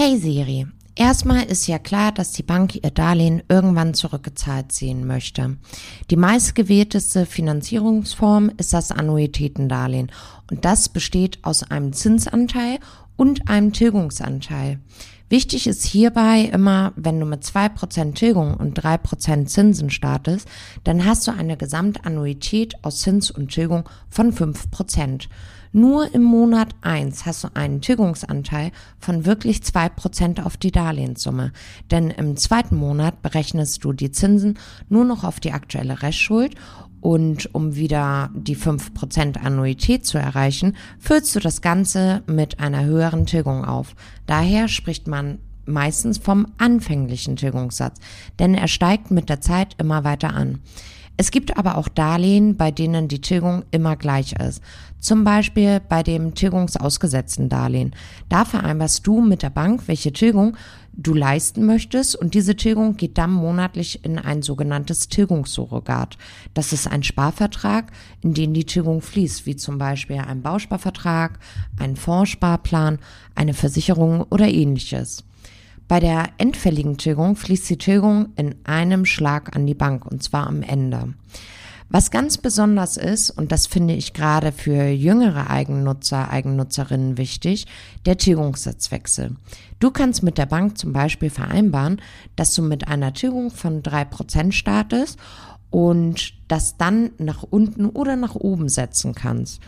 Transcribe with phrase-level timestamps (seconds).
[0.00, 5.56] Hey Siri, erstmal ist ja klar, dass die Bank ihr Darlehen irgendwann zurückgezahlt sehen möchte.
[6.08, 10.12] Die meistgewählteste Finanzierungsform ist das Annuitätendarlehen
[10.52, 12.78] und das besteht aus einem Zinsanteil
[13.18, 14.78] und einem Tilgungsanteil.
[15.28, 20.48] Wichtig ist hierbei immer, wenn du mit zwei Prozent Tilgung und drei Prozent Zinsen startest,
[20.84, 25.28] dann hast du eine Gesamtannuität aus Zins und Tilgung von fünf Prozent.
[25.72, 31.52] Nur im Monat eins hast du einen Tilgungsanteil von wirklich zwei Prozent auf die Darlehenssumme.
[31.90, 36.54] Denn im zweiten Monat berechnest du die Zinsen nur noch auf die aktuelle Restschuld
[37.00, 42.84] und um wieder die fünf Prozent Annuität zu erreichen, füllst du das Ganze mit einer
[42.84, 43.94] höheren Tilgung auf.
[44.26, 47.98] Daher spricht man meistens vom anfänglichen Tilgungssatz,
[48.38, 50.60] denn er steigt mit der Zeit immer weiter an.
[51.20, 54.62] Es gibt aber auch Darlehen, bei denen die Tilgung immer gleich ist.
[55.00, 57.92] Zum Beispiel bei dem tilgungsausgesetzten Darlehen.
[58.28, 60.56] Da vereinbarst du mit der Bank, welche Tilgung
[60.92, 66.16] du leisten möchtest und diese Tilgung geht dann monatlich in ein sogenanntes Tilgungssurrogat.
[66.54, 71.40] Das ist ein Sparvertrag, in den die Tilgung fließt, wie zum Beispiel ein Bausparvertrag,
[71.80, 73.00] ein Fondssparplan,
[73.34, 75.24] eine Versicherung oder ähnliches.
[75.88, 80.46] Bei der endfälligen Tilgung fließt die Tilgung in einem Schlag an die Bank und zwar
[80.46, 81.14] am Ende.
[81.90, 87.66] Was ganz besonders ist, und das finde ich gerade für jüngere Eigennutzer, Eigennutzerinnen wichtig,
[88.04, 89.36] der Tilgungssatzwechsel.
[89.78, 92.02] Du kannst mit der Bank zum Beispiel vereinbaren,
[92.36, 95.18] dass du mit einer Tilgung von drei Prozent startest
[95.70, 99.62] und das dann nach unten oder nach oben setzen kannst.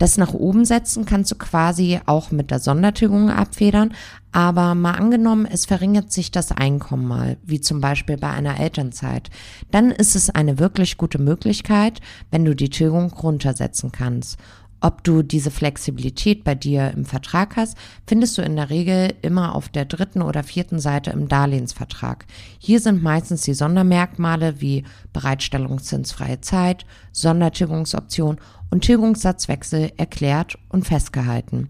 [0.00, 3.92] Das nach oben setzen kannst du quasi auch mit der Sondertilgung abfedern,
[4.32, 9.28] aber mal angenommen, es verringert sich das Einkommen mal, wie zum Beispiel bei einer Elternzeit.
[9.70, 12.00] Dann ist es eine wirklich gute Möglichkeit,
[12.30, 14.38] wenn du die Tilgung runtersetzen kannst.
[14.82, 17.76] Ob du diese Flexibilität bei dir im Vertrag hast,
[18.06, 22.24] findest du in der Regel immer auf der dritten oder vierten Seite im Darlehensvertrag.
[22.58, 28.38] Hier sind meistens die Sondermerkmale wie Bereitstellungszinsfreie Zeit, Sondertilgungsoption
[28.70, 31.68] und Tilgungssatzwechsel erklärt und festgehalten.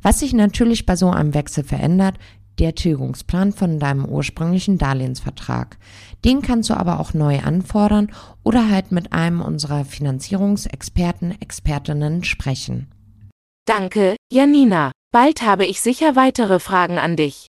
[0.00, 2.18] Was sich natürlich bei so einem Wechsel verändert,
[2.58, 5.78] der Tilgungsplan von deinem ursprünglichen Darlehensvertrag.
[6.24, 8.12] Den kannst du aber auch neu anfordern
[8.42, 12.88] oder halt mit einem unserer Finanzierungsexperten, Expertinnen sprechen.
[13.66, 14.92] Danke, Janina.
[15.12, 17.46] Bald habe ich sicher weitere Fragen an dich.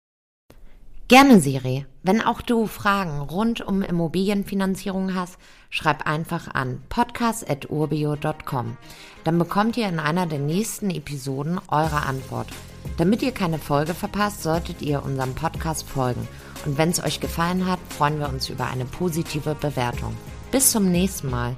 [1.09, 1.87] Gerne, Siri.
[2.03, 5.37] Wenn auch du Fragen rund um Immobilienfinanzierung hast,
[5.71, 8.77] schreib einfach an podcast.urbio.com.
[9.25, 12.49] Dann bekommt ihr in einer der nächsten Episoden eure Antwort.
[12.97, 16.29] Damit ihr keine Folge verpasst, solltet ihr unserem Podcast folgen.
[16.65, 20.15] Und wenn es euch gefallen hat, freuen wir uns über eine positive Bewertung.
[20.51, 21.57] Bis zum nächsten Mal.